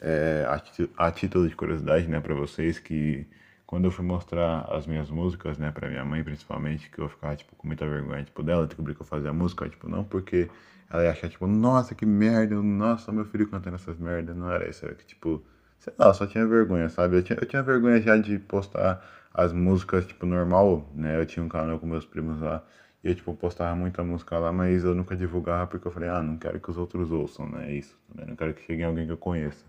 é, 0.00 0.44
a, 0.48 1.06
a 1.06 1.12
título 1.12 1.48
de 1.48 1.54
curiosidade, 1.54 2.08
né, 2.08 2.20
pra 2.20 2.34
vocês, 2.34 2.80
que 2.80 3.28
quando 3.64 3.84
eu 3.84 3.92
fui 3.92 4.04
mostrar 4.04 4.62
as 4.72 4.88
minhas 4.88 5.08
músicas, 5.08 5.56
né, 5.56 5.70
pra 5.70 5.88
minha 5.88 6.04
mãe 6.04 6.24
principalmente, 6.24 6.90
que 6.90 6.98
eu 6.98 7.08
ficava, 7.08 7.36
tipo, 7.36 7.54
com 7.54 7.68
muita 7.68 7.88
vergonha, 7.88 8.24
tipo, 8.24 8.42
dela 8.42 8.66
descobrir 8.66 8.96
que 8.96 9.02
eu 9.02 9.06
fazia 9.06 9.32
música, 9.32 9.68
tipo, 9.68 9.88
não 9.88 10.02
porque 10.02 10.50
ela 10.92 11.04
ia 11.04 11.10
achar, 11.12 11.28
tipo, 11.28 11.46
nossa, 11.46 11.94
que 11.94 12.04
merda, 12.06 12.54
nossa, 12.62 13.10
meu 13.12 13.24
filho 13.24 13.48
cantando 13.48 13.76
essas 13.76 13.98
merdas. 13.98 14.36
Não 14.36 14.50
era 14.50 14.68
isso, 14.68 14.84
era 14.84 14.94
que, 14.94 15.06
tipo, 15.06 15.42
sei 15.78 15.92
lá, 15.98 16.08
eu 16.08 16.14
só 16.14 16.26
tinha 16.26 16.46
vergonha, 16.46 16.88
sabe? 16.88 17.16
Eu 17.16 17.22
tinha, 17.22 17.38
eu 17.40 17.46
tinha 17.46 17.62
vergonha 17.62 18.00
já 18.00 18.16
de 18.16 18.38
postar 18.38 19.04
as 19.32 19.52
músicas, 19.52 20.06
tipo, 20.06 20.26
normal, 20.26 20.88
né? 20.94 21.18
Eu 21.18 21.26
tinha 21.26 21.44
um 21.44 21.48
canal 21.48 21.78
com 21.78 21.86
meus 21.86 22.04
primos 22.06 22.40
lá. 22.40 22.62
E 23.02 23.08
eu, 23.08 23.14
tipo, 23.14 23.34
postava 23.34 23.74
muita 23.74 24.04
música 24.04 24.38
lá, 24.38 24.52
mas 24.52 24.84
eu 24.84 24.94
nunca 24.94 25.16
divulgava 25.16 25.66
porque 25.66 25.86
eu 25.88 25.92
falei, 25.92 26.08
ah, 26.10 26.22
não 26.22 26.36
quero 26.36 26.60
que 26.60 26.70
os 26.70 26.76
outros 26.78 27.10
ouçam, 27.10 27.48
né? 27.48 27.70
É 27.70 27.74
isso, 27.74 27.98
né? 28.14 28.24
Não 28.28 28.36
quero 28.36 28.54
que 28.54 28.62
chegue 28.64 28.82
alguém 28.84 29.06
que 29.06 29.12
eu 29.12 29.16
conheça. 29.16 29.64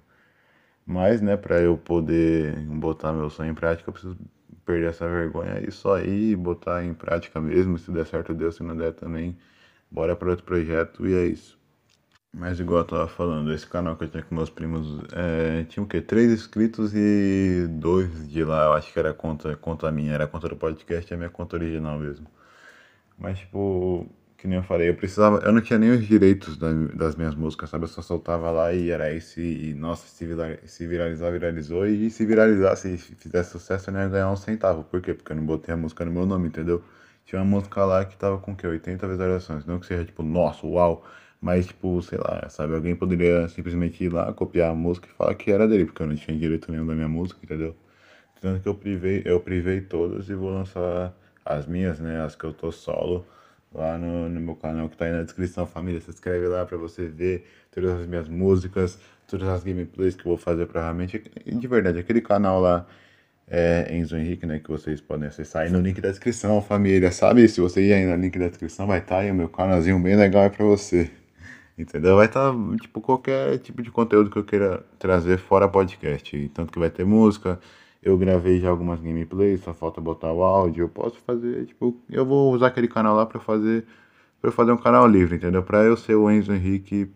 Mas, 0.86 1.22
né, 1.22 1.38
pra 1.38 1.60
eu 1.62 1.78
poder 1.78 2.56
botar 2.68 3.14
meu 3.14 3.30
sonho 3.30 3.52
em 3.52 3.56
prática, 3.56 3.90
eu 3.90 3.94
preciso 3.94 4.18
perder 4.66 4.90
essa 4.90 5.08
vergonha 5.08 5.60
e 5.66 5.72
só 5.72 6.00
ir 6.00 6.36
botar 6.36 6.84
em 6.84 6.94
prática 6.94 7.40
mesmo. 7.42 7.78
Se 7.78 7.92
der 7.92 8.06
certo, 8.06 8.34
deu. 8.34 8.52
Se 8.52 8.64
não 8.64 8.76
der 8.76 8.94
também, 8.94 9.38
bora 9.94 10.16
para 10.16 10.30
outro 10.32 10.46
projeto 10.46 11.08
e 11.08 11.14
é 11.14 11.26
isso. 11.28 11.58
Mas 12.36 12.60
igual 12.60 12.80
eu 12.80 12.86
tava 12.86 13.08
falando, 13.08 13.54
esse 13.54 13.68
canal 13.68 13.96
que 13.96 14.06
eu 14.06 14.10
tinha 14.10 14.24
com 14.24 14.34
meus 14.36 14.50
primos 14.50 14.88
é, 15.14 15.66
tinha 15.66 15.84
o 15.84 15.88
quê? 15.88 16.02
Três 16.02 16.32
inscritos 16.32 16.92
e 16.96 17.68
dois 17.70 18.28
de 18.28 18.44
lá, 18.44 18.66
eu 18.66 18.74
acho 18.74 18.92
que 18.92 18.98
era 19.00 19.14
conta, 19.14 19.56
conta 19.56 19.92
minha, 19.92 20.14
era 20.14 20.28
conta 20.28 20.50
do 20.50 20.56
podcast, 20.56 21.14
é 21.14 21.16
a 21.16 21.18
minha 21.18 21.30
conta 21.30 21.56
original 21.56 22.00
mesmo. 22.00 22.28
Mas 23.18 23.40
tipo, 23.40 24.08
que 24.38 24.48
nem 24.48 24.58
eu 24.58 24.64
falei, 24.64 24.90
eu 24.90 24.96
precisava, 24.96 25.40
eu 25.46 25.52
não 25.54 25.62
tinha 25.62 25.78
nem 25.80 25.92
os 25.92 26.06
direitos 26.06 26.58
das 26.58 27.16
minhas 27.16 27.36
músicas, 27.36 27.70
sabe? 27.70 27.86
Eu 27.86 27.88
só 27.90 28.02
soltava 28.02 28.50
lá 28.52 28.74
e 28.74 28.90
era 28.90 29.14
isso 29.14 29.40
e, 29.40 29.74
nossa, 29.76 30.08
se, 30.08 30.28
se 30.66 30.88
viralizar, 30.88 31.32
viralizou 31.32 31.86
e 31.86 32.10
se 32.10 32.26
viralizar, 32.26 32.76
se 32.76 32.98
fizesse 32.98 33.52
sucesso 33.52 33.90
eu 33.90 33.94
não 33.94 34.02
ia 34.02 34.10
ganhar 34.10 34.32
um 34.32 34.36
centavo. 34.36 34.84
Por 34.86 35.02
quê? 35.02 35.14
Porque 35.14 35.32
eu 35.32 35.36
não 35.38 35.46
botei 35.46 35.74
a 35.74 35.78
música 35.78 36.04
no 36.04 36.12
meu 36.12 36.26
nome, 36.26 36.48
entendeu? 36.48 36.84
Tinha 37.26 37.42
uma 37.42 37.46
música 37.46 37.84
lá 37.86 38.04
que 38.06 38.18
tava 38.18 38.38
com 38.40 38.52
o 38.52 38.56
quê? 38.56 38.68
80 38.68 39.08
visualizações. 39.08 39.66
Não 39.66 39.80
que 39.80 39.86
seja 39.86 40.06
tipo, 40.06 40.24
nossa, 40.24 40.66
uau. 40.66 41.06
Mas, 41.42 41.68
tipo, 41.68 42.02
sei 42.02 42.18
lá, 42.20 42.48
sabe? 42.50 42.74
Alguém 42.74 42.96
poderia 42.96 43.48
simplesmente 43.50 44.04
ir 44.04 44.14
lá, 44.14 44.32
copiar 44.34 44.72
a 44.72 44.76
música 44.76 45.08
e 45.08 45.12
falar 45.12 45.36
que 45.36 45.52
era 45.52 45.68
dele, 45.68 45.86
porque 45.86 46.02
eu 46.02 46.08
não 46.08 46.16
tinha 46.16 46.38
direito 46.38 46.72
nenhum 46.72 46.86
da 46.86 46.96
minha 46.96 47.08
música, 47.10 47.40
entendeu? 47.44 47.76
Tanto 48.42 48.62
que 48.62 48.68
eu 48.68 48.76
privei, 48.76 49.22
eu 49.26 49.40
privei 49.40 49.82
todas 49.82 50.30
e 50.30 50.36
vou 50.36 50.50
lançar 50.52 51.14
as 51.46 51.66
minhas, 51.66 52.00
né? 52.00 52.22
As 52.22 52.36
que 52.36 52.46
eu 52.46 52.54
tô 52.54 52.72
solo 52.72 53.26
lá 53.74 53.98
no, 53.98 54.30
no 54.30 54.40
meu 54.40 54.56
canal 54.56 54.88
que 54.90 54.98
tá 54.98 55.06
aí 55.06 55.12
na 55.12 55.24
descrição, 55.24 55.66
família. 55.66 56.00
Se 56.02 56.10
inscreve 56.10 56.48
lá 56.48 56.66
pra 56.66 56.78
você 56.78 57.08
ver 57.08 57.46
todas 57.72 58.02
as 58.02 58.06
minhas 58.08 58.30
músicas, 58.30 59.00
todas 59.28 59.48
as 59.48 59.64
gameplays 59.64 60.16
que 60.16 60.22
eu 60.22 60.30
vou 60.30 60.38
fazer 60.38 60.66
provavelmente. 60.68 61.20
De 61.46 61.68
verdade, 61.68 62.00
aquele 62.00 62.22
canal 62.22 62.62
lá 62.62 62.86
é, 63.48 63.96
Enzo 63.96 64.18
Henrique, 64.18 64.46
né, 64.46 64.60
que 64.60 64.70
vocês 64.70 65.02
podem 65.02 65.28
acessar 65.28 65.64
aí 65.64 65.72
no 65.72 65.80
link 65.80 66.00
da 66.02 66.10
descrição, 66.10 66.62
família, 66.62 67.12
sabe? 67.12 67.48
Se 67.48 67.62
você 67.62 67.82
ir 67.86 67.94
aí 67.94 68.06
no 68.06 68.16
link 68.16 68.38
da 68.40 68.48
descrição, 68.48 68.88
vai 68.88 69.00
estar 69.00 69.16
tá 69.16 69.22
aí 69.22 69.32
o 69.32 69.36
meu 69.36 69.50
canalzinho 69.50 70.00
bem 70.00 70.16
legal 70.16 70.50
para 70.50 70.66
você, 70.66 71.12
entendeu? 71.78 72.16
Vai 72.16 72.28
estar, 72.28 72.52
tá, 72.52 72.58
tipo, 72.82 73.02
qualquer 73.02 73.58
tipo 73.60 73.82
de 73.82 73.92
conteúdo 73.92 74.30
que 74.30 74.38
eu 74.38 74.44
queira 74.44 74.84
trazer 74.98 75.38
fora 75.38 75.68
podcast, 75.68 76.52
tanto 76.54 76.72
que 76.72 76.80
vai 76.80 76.90
ter 76.90 77.06
música, 77.06 77.60
eu 78.02 78.18
gravei 78.18 78.60
já 78.60 78.70
algumas 78.70 79.00
gameplays, 79.00 79.62
só 79.62 79.74
falta 79.74 80.02
botar 80.02 80.32
o 80.32 80.44
áudio, 80.44 80.84
eu 80.84 80.90
posso 80.90 81.18
fazer, 81.20 81.66
tipo, 81.66 81.98
eu 82.10 82.26
vou 82.26 82.54
usar 82.54 82.68
aquele 82.68 82.88
canal 82.88 83.16
lá 83.16 83.26
para 83.26 83.40
fazer, 83.40 83.86
para 84.42 84.52
fazer 84.52 84.72
um 84.72 84.78
canal 84.78 85.08
livre, 85.08 85.36
entendeu? 85.38 85.64
Para 85.64 85.84
eu 85.84 85.96
ser 85.96 86.16
o 86.16 86.30
Enzo 86.30 86.54
Henrique, 86.54 87.10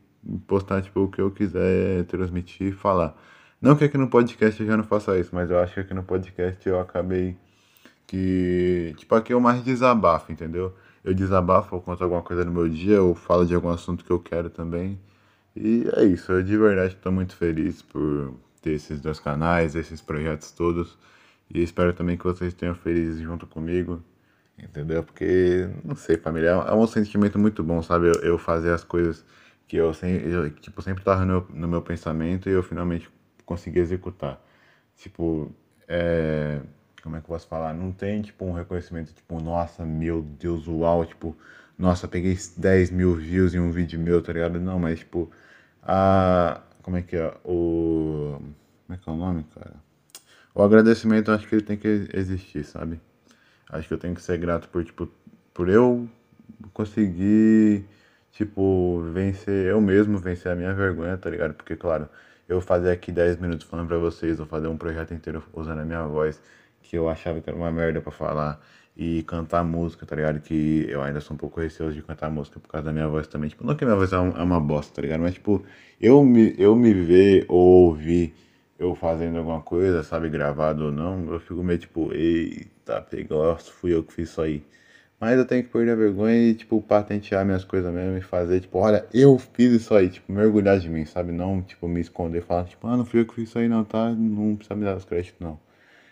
postar, 0.47 0.81
tipo, 0.81 1.01
o 1.01 1.09
que 1.09 1.21
eu 1.21 1.31
quiser 1.31 2.05
transmitir 2.05 2.67
e 2.67 2.71
falar. 2.71 3.15
Não 3.61 3.75
que 3.75 3.83
aqui 3.83 3.97
no 3.97 4.07
podcast 4.07 4.61
eu 4.61 4.67
já 4.67 4.77
não 4.77 4.83
faça 4.83 5.17
isso, 5.17 5.33
mas 5.33 5.49
eu 5.49 5.59
acho 5.59 5.73
que 5.73 5.79
aqui 5.79 5.93
no 5.93 6.03
podcast 6.03 6.67
eu 6.69 6.79
acabei 6.79 7.35
que. 8.05 8.93
Tipo, 8.97 9.15
aqui 9.15 9.33
eu 9.33 9.39
mais 9.39 9.63
desabafo, 9.63 10.31
entendeu? 10.31 10.75
Eu 11.03 11.13
desabafo, 11.13 11.75
eu 11.75 11.81
conto 11.81 12.03
alguma 12.03 12.21
coisa 12.21 12.45
no 12.45 12.51
meu 12.51 12.69
dia, 12.69 12.95
eu 12.95 13.15
falo 13.15 13.45
de 13.45 13.55
algum 13.55 13.69
assunto 13.69 14.05
que 14.05 14.11
eu 14.11 14.19
quero 14.19 14.49
também. 14.49 14.99
E 15.55 15.85
é 15.95 16.03
isso, 16.05 16.31
eu 16.31 16.43
de 16.43 16.57
verdade 16.57 16.95
estou 16.95 17.11
muito 17.11 17.35
feliz 17.35 17.81
por 17.81 18.35
ter 18.61 18.73
esses 18.73 19.01
dois 19.01 19.19
canais, 19.19 19.75
esses 19.75 20.01
projetos 20.01 20.51
todos. 20.51 20.97
E 21.53 21.61
espero 21.63 21.93
também 21.93 22.17
que 22.17 22.25
vocês 22.25 22.53
tenham 22.53 22.75
felizes 22.75 23.21
junto 23.21 23.47
comigo, 23.47 24.03
entendeu? 24.59 25.03
Porque, 25.03 25.69
não 25.83 25.95
sei, 25.95 26.17
família, 26.17 26.49
é 26.49 26.73
um 26.73 26.87
sentimento 26.87 27.39
muito 27.39 27.63
bom, 27.63 27.81
sabe? 27.81 28.07
Eu, 28.09 28.13
eu 28.21 28.37
fazer 28.37 28.71
as 28.71 28.83
coisas 28.83 29.25
que 29.67 29.77
eu, 29.77 29.93
sempre, 29.93 30.29
eu, 30.31 30.49
tipo, 30.51 30.81
sempre 30.81 31.03
tava 31.03 31.25
no, 31.25 31.47
no 31.53 31.67
meu 31.67 31.81
pensamento 31.81 32.49
e 32.49 32.53
eu 32.53 32.63
finalmente 32.63 33.09
conseguir 33.47 33.79
executar. 33.79 34.39
Tipo, 34.97 35.51
é, 35.87 36.59
como 37.01 37.15
é 37.15 37.19
que 37.19 37.25
eu 37.25 37.29
posso 37.29 37.47
falar? 37.47 37.73
Não 37.73 37.91
tem, 37.91 38.21
tipo, 38.21 38.45
um 38.45 38.53
reconhecimento, 38.53 39.13
tipo, 39.13 39.41
nossa, 39.41 39.85
meu 39.85 40.21
Deus, 40.21 40.67
uau, 40.67 41.05
tipo, 41.05 41.35
nossa, 41.79 42.07
peguei 42.07 42.37
10 42.57 42.91
mil 42.91 43.15
views 43.15 43.55
em 43.55 43.59
um 43.59 43.71
vídeo 43.71 43.99
meu, 43.99 44.21
tá 44.21 44.33
ligado? 44.33 44.59
Não, 44.59 44.77
mas, 44.79 44.99
tipo, 44.99 45.31
a, 45.81 46.61
como 46.83 46.97
é 46.97 47.01
que 47.01 47.15
é? 47.15 47.33
O, 47.45 48.37
como 48.85 48.93
é 48.93 48.97
que 48.97 49.09
é 49.09 49.11
o 49.11 49.15
nome, 49.15 49.45
cara? 49.55 49.73
o 50.53 50.63
agradecimento 50.63 51.31
acho 51.31 51.47
que 51.47 51.55
ele 51.55 51.61
tem 51.63 51.77
que 51.77 52.09
existir, 52.13 52.63
sabe? 52.65 52.99
Acho 53.69 53.87
que 53.87 53.93
eu 53.93 53.97
tenho 53.97 54.15
que 54.15 54.21
ser 54.21 54.37
grato 54.39 54.67
por, 54.69 54.83
tipo, 54.83 55.07
por 55.53 55.69
eu 55.69 56.09
conseguir, 56.73 57.85
tipo, 58.31 59.01
vencer 59.13 59.67
eu 59.67 59.79
mesmo, 59.79 60.17
vencer 60.17 60.51
a 60.51 60.55
minha 60.55 60.73
vergonha, 60.73 61.17
tá 61.17 61.29
ligado? 61.29 61.53
Porque, 61.53 61.75
claro, 61.75 62.09
eu 62.47 62.61
fazer 62.61 62.91
aqui 62.91 63.11
10 63.11 63.37
minutos 63.37 63.65
falando 63.67 63.87
pra 63.87 63.97
vocês, 63.97 64.39
ou 64.39 64.45
fazer 64.45 64.67
um 64.67 64.77
projeto 64.77 65.13
inteiro 65.13 65.43
usando 65.53 65.79
a 65.79 65.85
minha 65.85 66.05
voz, 66.05 66.41
que 66.81 66.97
eu 66.97 67.09
achava 67.09 67.41
que 67.41 67.49
era 67.49 67.57
uma 67.57 67.71
merda 67.71 68.01
pra 68.01 68.11
falar, 68.11 68.61
e 68.97 69.21
cantar 69.23 69.63
música, 69.63 70.05
tá 70.05 70.15
ligado? 70.15 70.39
Que 70.41 70.87
eu 70.89 71.01
ainda 71.03 71.21
sou 71.21 71.35
um 71.35 71.37
pouco 71.37 71.59
receoso 71.61 71.95
de 71.95 72.01
cantar 72.01 72.31
música 72.31 72.59
por 72.59 72.67
causa 72.67 72.85
da 72.85 72.91
minha 72.91 73.07
voz 73.07 73.27
também. 73.27 73.47
Tipo, 73.49 73.63
não 73.65 73.75
que 73.75 73.85
minha 73.85 73.95
voz 73.95 74.11
é 74.11 74.17
uma 74.17 74.57
é 74.57 74.59
bosta, 74.59 74.95
tá 74.95 75.01
ligado? 75.03 75.21
Mas, 75.21 75.35
tipo, 75.35 75.63
eu 76.01 76.23
me, 76.23 76.55
eu 76.57 76.75
me 76.75 76.93
ver 76.93 77.45
ou 77.47 77.85
ouvir 77.89 78.33
eu 78.79 78.95
fazendo 78.95 79.37
alguma 79.37 79.61
coisa, 79.61 80.03
sabe, 80.03 80.29
gravado 80.29 80.85
ou 80.85 80.91
não, 80.91 81.31
eu 81.31 81.39
fico 81.39 81.63
meio 81.63 81.79
tipo, 81.79 82.11
eita, 82.13 83.01
pegou, 83.01 83.55
fui 83.57 83.93
eu 83.93 84.03
que 84.03 84.13
fiz 84.13 84.29
isso 84.29 84.41
aí. 84.41 84.63
Mas 85.19 85.37
eu 85.37 85.45
tenho 85.45 85.63
que 85.63 85.69
perder 85.69 85.91
a 85.91 85.95
vergonha 85.95 86.35
e, 86.35 86.53
tipo, 86.53 86.79
patentear 86.81 87.43
minhas 87.43 87.63
coisas 87.63 87.91
mesmo 87.91 88.17
e 88.17 88.21
fazer, 88.21 88.59
tipo, 88.59 88.77
olha, 88.77 89.05
eu 89.11 89.37
fiz 89.39 89.71
isso 89.73 89.95
aí, 89.95 90.09
tipo, 90.09 90.31
mergulhar 90.31 90.79
de 90.79 90.89
mim, 90.89 91.05
sabe? 91.05 91.31
Não, 91.31 91.61
tipo, 91.63 91.87
me 91.87 91.99
esconder 91.99 92.39
e 92.39 92.41
falar, 92.41 92.65
tipo, 92.65 92.85
ah, 92.87 92.95
não 92.95 93.03
fui 93.05 93.21
eu 93.21 93.25
que 93.25 93.33
fiz 93.33 93.49
isso 93.49 93.57
aí 93.57 93.67
não, 93.67 93.83
tá? 93.83 94.11
Não 94.11 94.55
precisa 94.55 94.75
me 94.75 94.85
dar 94.85 94.95
os 94.95 95.05
créditos, 95.05 95.39
não. 95.39 95.59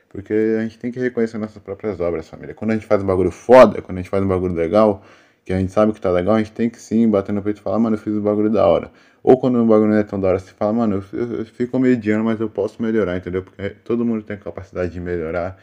Porque 0.09 0.33
a 0.59 0.63
gente 0.63 0.79
tem 0.79 0.91
que 0.91 1.00
reconhecer 1.00 1.38
nossas 1.38 1.62
próprias 1.62 2.00
obras, 2.00 2.29
família. 2.29 2.55
Quando 2.55 2.71
a 2.71 2.74
gente 2.75 2.85
faz 2.88 3.03
um 3.03 3.05
bagulho 3.05 3.31
foda, 3.31 3.81
quando 3.81 3.97
a 4.00 4.01
gente 4.01 4.09
faz 4.09 4.24
um 4.24 4.27
bagulho 4.27 4.55
legal, 4.55 5.03
que 5.45 5.53
a 5.53 5.59
gente 5.59 5.71
sabe 5.71 5.93
que 5.93 6.01
tá 6.01 6.12
legal, 6.12 6.35
a 6.35 6.39
gente 6.39 6.53
tem 6.53 6.69
que 6.69 6.79
sim 6.81 7.09
bater 7.09 7.31
no 7.33 7.41
peito 7.43 7.59
e 7.59 7.63
falar, 7.63 7.79
mano, 7.79 7.95
eu 7.95 8.00
fiz 8.00 8.13
um 8.15 8.21
bagulho 8.21 8.50
da 8.50 8.65
hora. 8.67 8.91
Ou 9.24 9.38
quando 9.39 9.59
um 9.59 9.67
bagulho 9.67 9.91
não 9.91 9.97
é 9.97 10.03
tão 10.03 10.19
da 10.19 10.29
hora, 10.29 10.39
você 10.39 10.51
fala, 10.53 10.74
mano, 10.74 11.03
eu, 11.13 11.39
eu 11.39 11.45
fico 11.45 11.77
mediano, 11.79 12.24
mas 12.24 12.39
eu 12.39 12.50
posso 12.50 12.81
melhorar, 12.81 13.17
entendeu? 13.17 13.43
Porque 13.43 13.69
todo 13.83 14.05
mundo 14.05 14.24
tem 14.24 14.38
capacidade 14.38 14.91
de 14.93 15.00
melhorar 15.01 15.57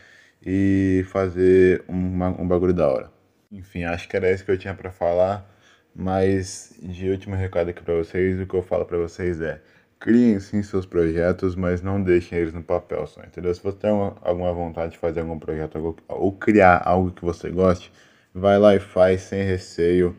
e 0.44 1.04
fazer 1.08 1.84
um, 1.88 2.24
um 2.42 2.46
bagulho 2.48 2.74
da 2.74 2.88
hora. 2.88 3.21
Enfim, 3.52 3.84
acho 3.84 4.08
que 4.08 4.16
era 4.16 4.32
isso 4.32 4.44
que 4.44 4.50
eu 4.50 4.58
tinha 4.58 4.74
para 4.74 4.90
falar. 4.90 5.48
Mas 5.94 6.72
de 6.80 7.10
último 7.10 7.36
recado 7.36 7.68
aqui 7.68 7.82
para 7.82 7.94
vocês, 7.94 8.40
o 8.40 8.46
que 8.46 8.54
eu 8.54 8.62
falo 8.62 8.86
para 8.86 8.96
vocês 8.96 9.40
é: 9.42 9.60
criem 10.00 10.40
sim 10.40 10.62
seus 10.62 10.86
projetos, 10.86 11.54
mas 11.54 11.82
não 11.82 12.02
deixem 12.02 12.38
eles 12.38 12.54
no 12.54 12.62
papel 12.62 13.06
só, 13.06 13.20
entendeu? 13.22 13.54
Se 13.54 13.62
você 13.62 13.76
tem 13.76 13.90
alguma 14.22 14.52
vontade 14.54 14.92
de 14.92 14.98
fazer 14.98 15.20
algum 15.20 15.38
projeto 15.38 15.96
ou 16.08 16.32
criar 16.32 16.80
algo 16.84 17.10
que 17.12 17.22
você 17.22 17.50
goste, 17.50 17.92
vai 18.34 18.58
lá 18.58 18.74
e 18.74 18.80
faz 18.80 19.20
sem 19.22 19.42
receio, 19.42 20.16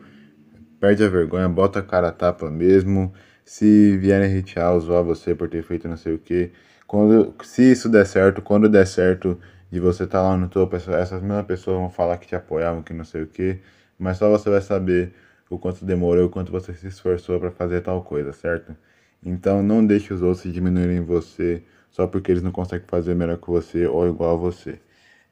perde 0.78 1.02
a 1.02 1.08
vergonha, 1.08 1.48
bota 1.48 1.80
a 1.80 1.82
cara 1.82 2.08
a 2.08 2.12
tapa 2.12 2.48
mesmo. 2.50 3.12
Se 3.44 3.96
vierem 3.98 4.38
hatear, 4.38 4.78
zoar 4.78 5.02
você 5.04 5.34
por 5.34 5.48
ter 5.48 5.62
feito 5.62 5.88
não 5.88 5.96
sei 5.96 6.14
o 6.14 6.18
que, 6.18 6.50
quando, 6.86 7.34
se 7.44 7.62
isso 7.72 7.88
der 7.90 8.06
certo, 8.06 8.40
quando 8.40 8.68
der 8.68 8.86
certo 8.86 9.38
de 9.70 9.80
você 9.80 10.04
estar 10.04 10.20
tá 10.20 10.28
lá 10.28 10.36
no 10.36 10.48
topo, 10.48 10.76
essas 10.76 11.22
mesmas 11.22 11.46
pessoas 11.46 11.76
vão 11.78 11.90
falar 11.90 12.18
que 12.18 12.26
te 12.26 12.36
apoiavam, 12.36 12.82
que 12.82 12.92
não 12.92 13.04
sei 13.04 13.22
o 13.22 13.26
que, 13.26 13.60
mas 13.98 14.18
só 14.18 14.30
você 14.30 14.50
vai 14.50 14.60
saber 14.60 15.12
o 15.50 15.58
quanto 15.58 15.84
demorou, 15.84 16.26
o 16.26 16.30
quanto 16.30 16.52
você 16.52 16.74
se 16.74 16.86
esforçou 16.86 17.38
para 17.40 17.50
fazer 17.50 17.80
tal 17.82 18.02
coisa, 18.02 18.32
certo? 18.32 18.76
Então 19.24 19.62
não 19.62 19.84
deixe 19.84 20.12
os 20.12 20.22
outros 20.22 20.52
diminuírem 20.52 21.00
você 21.00 21.62
só 21.90 22.06
porque 22.06 22.32
eles 22.32 22.42
não 22.42 22.52
conseguem 22.52 22.86
fazer 22.88 23.14
melhor 23.14 23.38
que 23.38 23.48
você 23.48 23.86
ou 23.86 24.08
igual 24.08 24.34
a 24.34 24.36
você. 24.36 24.80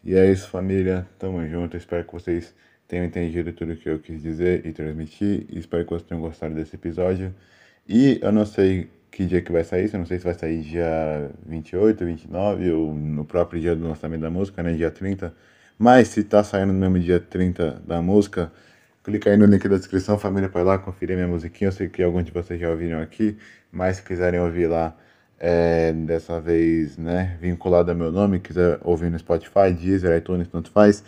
E 0.05 0.15
é 0.15 0.31
isso, 0.31 0.49
família. 0.49 1.07
Tamo 1.19 1.47
junto. 1.49 1.77
Espero 1.77 2.05
que 2.05 2.13
vocês 2.13 2.55
tenham 2.89 3.05
entendido 3.05 3.53
tudo 3.53 3.77
que 3.77 3.89
eu 3.89 3.99
quis 3.99 4.23
dizer 4.23 4.65
e 4.67 4.73
transmitir. 4.73 5.47
Espero 5.51 5.85
que 5.85 5.91
vocês 5.91 6.09
tenham 6.09 6.21
gostado 6.21 6.55
desse 6.55 6.77
episódio. 6.77 7.35
E 7.89 8.19
eu 8.23 8.33
não 8.33 8.47
sei 8.47 8.91
que 9.13 9.27
dia 9.27 9.43
que 9.43 9.53
vai 9.53 9.63
sair, 9.63 9.91
eu 9.93 9.99
não 9.99 10.07
sei 10.07 10.19
se 10.19 10.25
vai 10.25 10.35
sair 10.35 10.63
dia 10.63 11.31
28, 11.47 12.05
29 12.05 12.73
ou 12.73 12.95
no 12.95 13.25
próprio 13.27 13.61
dia 13.61 13.77
do 13.77 13.87
lançamento 13.87 14.23
da 14.23 14.31
música, 14.31 14.63
né, 14.63 14.73
dia 14.73 14.91
30. 14.91 15.35
Mas 15.79 16.09
se 16.09 16.25
tá 16.25 16.43
saindo 16.43 16.73
no 16.73 16.79
mesmo 16.79 16.99
dia 16.99 17.21
30 17.21 17.83
da 17.87 18.01
música, 18.01 18.51
clica 19.05 19.31
aí 19.31 19.37
no 19.37 19.45
link 19.45 19.69
da 19.69 19.77
descrição, 19.77 20.19
família, 20.19 20.49
para 20.49 20.63
lá 20.63 20.79
conferir 20.79 21.15
minha 21.17 21.29
musiquinha. 21.29 21.69
Eu 21.69 21.73
sei 21.73 21.89
que 21.89 22.03
alguns 22.03 22.25
de 22.25 22.33
vocês 22.33 22.59
já 22.59 22.71
ouviram 22.71 23.01
aqui, 23.03 23.37
mas 23.71 23.99
se 23.99 24.03
quiserem 24.03 24.41
ouvir 24.41 24.67
lá, 24.67 24.97
é, 25.39 25.93
dessa 25.93 26.41
vez, 26.41 26.97
né, 26.97 27.37
vinculado 27.41 27.91
ao 27.91 27.97
meu 27.97 28.11
nome, 28.11 28.41
quiser 28.41 28.79
ouvir 28.83 29.11
no 29.11 29.19
Spotify, 29.19 29.73
Deezer, 29.79 30.17
iTunes, 30.17 30.49
tanto 30.49 30.71
faz, 30.71 31.05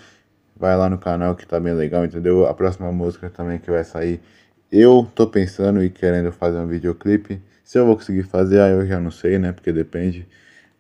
vai 0.57 0.77
lá 0.77 0.91
no 0.91 0.99
canal 0.99 1.35
que 1.35 1.47
tá 1.47 1.59
bem 1.59 1.73
legal, 1.73 2.05
entendeu? 2.05 2.47
A 2.47 2.53
próxima 2.53 2.93
música 2.93 3.31
também 3.31 3.59
que 3.59 3.71
vai 3.71 3.85
sair, 3.85 4.21
eu 4.71 5.09
tô 5.15 5.27
pensando 5.27 5.83
e 5.83 5.89
querendo 5.89 6.33
fazer 6.33 6.59
um 6.59 6.67
videoclipe 6.67 7.41
se 7.65 7.79
eu 7.79 7.87
vou 7.87 7.97
conseguir 7.97 8.25
fazer, 8.25 8.61
eu 8.71 8.87
já 8.87 9.01
não 9.01 9.11
sei, 9.11 9.39
né? 9.39 9.53
Porque 9.53 9.73
depende. 9.73 10.29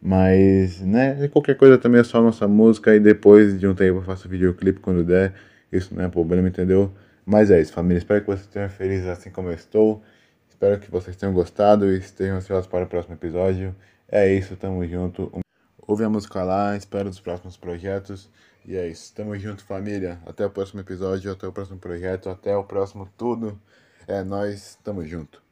Mas, 0.00 0.80
né? 0.82 1.28
Qualquer 1.28 1.56
coisa 1.56 1.78
também 1.78 2.00
é 2.00 2.04
só 2.04 2.20
nossa 2.22 2.46
música 2.46 2.94
e 2.94 3.00
depois 3.00 3.58
de 3.58 3.66
um 3.66 3.74
tempo 3.74 3.98
eu 3.98 4.02
faço 4.02 4.28
videoclipe 4.28 4.80
quando 4.80 5.02
der. 5.02 5.32
Isso 5.72 5.94
não 5.94 6.04
é 6.04 6.08
problema, 6.08 6.46
entendeu? 6.48 6.92
Mas 7.24 7.50
é 7.50 7.60
isso, 7.60 7.72
família. 7.72 7.98
Espero 7.98 8.20
que 8.20 8.26
vocês 8.26 8.46
tenham 8.46 8.68
felizes 8.68 9.06
assim 9.08 9.30
como 9.30 9.48
eu 9.48 9.54
estou. 9.54 10.02
Espero 10.48 10.78
que 10.78 10.90
vocês 10.90 11.16
tenham 11.16 11.32
gostado 11.32 11.86
e 11.90 11.98
estejam 11.98 12.36
ansiosos 12.36 12.66
para 12.66 12.84
o 12.84 12.86
próximo 12.86 13.14
episódio. 13.14 13.74
É 14.08 14.32
isso, 14.32 14.56
tamo 14.56 14.86
junto. 14.86 15.32
Ouve 15.86 16.04
a 16.04 16.10
música 16.10 16.42
lá, 16.42 16.76
espero 16.76 17.08
os 17.08 17.20
próximos 17.20 17.56
projetos. 17.56 18.30
E 18.66 18.76
é 18.76 18.88
isso, 18.88 19.12
tamo 19.14 19.36
junto, 19.38 19.64
família. 19.64 20.18
Até 20.26 20.46
o 20.46 20.50
próximo 20.50 20.80
episódio, 20.80 21.32
até 21.32 21.46
o 21.46 21.52
próximo 21.52 21.78
projeto, 21.78 22.28
até 22.30 22.56
o 22.56 22.64
próximo 22.64 23.08
tudo. 23.16 23.60
É 24.06 24.22
nós, 24.22 24.78
tamo 24.84 25.04
junto. 25.04 25.42